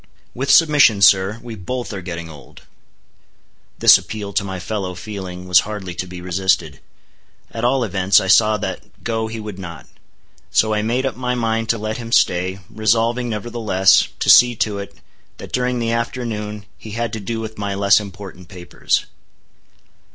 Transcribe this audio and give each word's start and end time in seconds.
With 0.33 0.49
submission, 0.49 1.03
sir, 1.03 1.39
we 1.43 1.53
both 1.53 1.93
are 1.93 2.01
getting 2.01 2.27
old." 2.27 2.63
This 3.77 3.99
appeal 3.99 4.33
to 4.33 4.43
my 4.43 4.59
fellow 4.59 4.95
feeling 4.95 5.47
was 5.47 5.59
hardly 5.59 5.93
to 5.93 6.07
be 6.07 6.21
resisted. 6.21 6.79
At 7.51 7.63
all 7.63 7.83
events, 7.83 8.19
I 8.19 8.25
saw 8.25 8.57
that 8.57 9.03
go 9.03 9.27
he 9.27 9.39
would 9.39 9.59
not. 9.59 9.85
So 10.49 10.73
I 10.73 10.81
made 10.81 11.05
up 11.05 11.15
my 11.15 11.35
mind 11.35 11.69
to 11.69 11.77
let 11.77 11.97
him 11.99 12.11
stay, 12.11 12.57
resolving, 12.67 13.29
nevertheless, 13.29 14.07
to 14.21 14.27
see 14.31 14.55
to 14.55 14.79
it, 14.79 14.95
that 15.37 15.51
during 15.53 15.77
the 15.77 15.91
afternoon 15.91 16.65
he 16.79 16.93
had 16.97 17.13
to 17.13 17.19
do 17.19 17.39
with 17.39 17.59
my 17.59 17.75
less 17.75 17.99
important 17.99 18.47
papers. 18.47 19.05